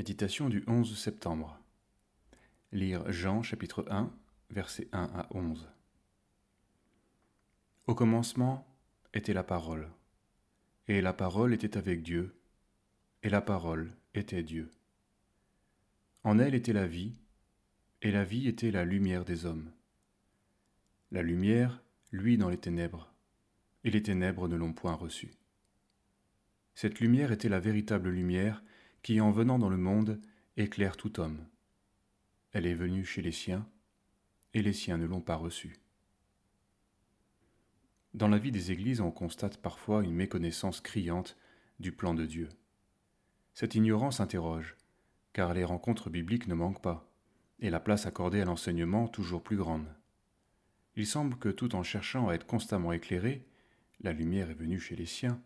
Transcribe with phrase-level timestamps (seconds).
[0.00, 1.60] Méditation du 11 septembre.
[2.72, 4.10] Lire Jean chapitre 1,
[4.48, 5.68] versets 1 à 11.
[7.86, 8.66] Au commencement
[9.12, 9.90] était la parole,
[10.88, 12.34] et la parole était avec Dieu,
[13.22, 14.70] et la parole était Dieu.
[16.24, 17.12] En elle était la vie,
[18.00, 19.70] et la vie était la lumière des hommes.
[21.10, 23.12] La lumière luit dans les ténèbres,
[23.84, 25.34] et les ténèbres ne l'ont point reçue.
[26.74, 28.62] Cette lumière était la véritable lumière
[29.02, 30.20] qui, en venant dans le monde,
[30.56, 31.46] éclaire tout homme.
[32.52, 33.66] Elle est venue chez les siens,
[34.54, 35.80] et les siens ne l'ont pas reçue.
[38.12, 41.36] Dans la vie des églises, on constate parfois une méconnaissance criante
[41.78, 42.48] du plan de Dieu.
[43.54, 44.76] Cette ignorance interroge,
[45.32, 47.08] car les rencontres bibliques ne manquent pas,
[47.60, 49.86] et la place accordée à l'enseignement toujours plus grande.
[50.96, 53.46] Il semble que tout en cherchant à être constamment éclairé,
[54.00, 55.40] la lumière est venue chez les siens,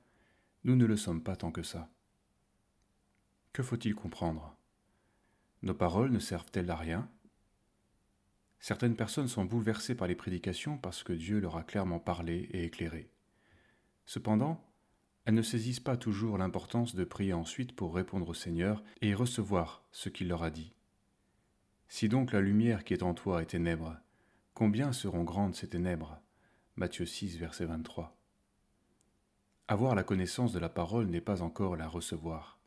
[0.64, 1.90] nous ne le sommes pas tant que ça.
[3.54, 4.56] Que faut-il comprendre?
[5.62, 7.08] Nos paroles ne servent-elles à rien?
[8.58, 12.64] Certaines personnes sont bouleversées par les prédications parce que Dieu leur a clairement parlé et
[12.64, 13.12] éclairé.
[14.06, 14.60] Cependant,
[15.24, 19.84] elles ne saisissent pas toujours l'importance de prier ensuite pour répondre au Seigneur et recevoir
[19.92, 20.74] ce qu'il leur a dit.
[21.86, 23.96] Si donc la lumière qui est en toi est ténèbre,
[24.54, 26.20] combien seront grandes ces ténèbres?
[26.74, 28.18] Matthieu 6, verset 23.
[29.68, 32.58] Avoir la connaissance de la parole n'est pas encore la recevoir.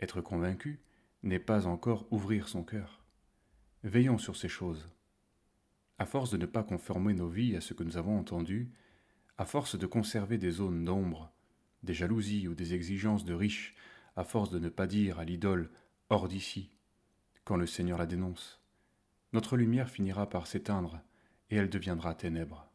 [0.00, 0.80] Être convaincu
[1.22, 3.04] n'est pas encore ouvrir son cœur.
[3.82, 4.88] Veillons sur ces choses.
[5.98, 8.70] À force de ne pas conformer nos vies à ce que nous avons entendu,
[9.38, 11.32] à force de conserver des zones d'ombre,
[11.82, 13.74] des jalousies ou des exigences de riches,
[14.16, 15.70] à force de ne pas dire à l'idole
[16.10, 16.70] hors d'ici,
[17.44, 18.60] quand le Seigneur la dénonce,
[19.32, 21.00] notre lumière finira par s'éteindre
[21.50, 22.70] et elle deviendra ténèbre.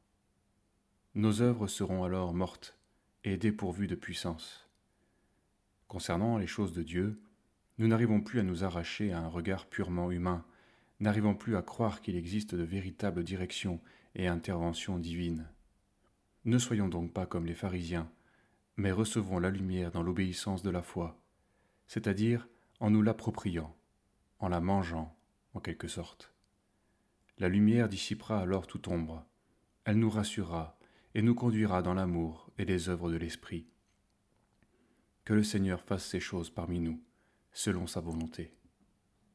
[1.14, 2.78] Nos œuvres seront alors mortes
[3.24, 4.71] et dépourvues de puissance.
[5.92, 7.20] Concernant les choses de Dieu,
[7.78, 10.46] nous n'arrivons plus à nous arracher à un regard purement humain,
[11.02, 13.82] n'arrivons plus à croire qu'il existe de véritables directions
[14.16, 15.50] et interventions divines.
[16.46, 18.10] Ne soyons donc pas comme les pharisiens,
[18.78, 21.22] mais recevons la lumière dans l'obéissance de la foi,
[21.88, 22.48] c'est-à-dire
[22.80, 23.76] en nous l'appropriant,
[24.40, 25.14] en la mangeant,
[25.54, 26.34] en quelque sorte.
[27.38, 29.26] La lumière dissipera alors toute ombre,
[29.84, 30.80] elle nous rassurera
[31.16, 33.68] et nous conduira dans l'amour et les œuvres de l'Esprit.
[35.24, 37.02] Que le Seigneur fasse ces choses parmi nous,
[37.52, 38.54] selon sa volonté.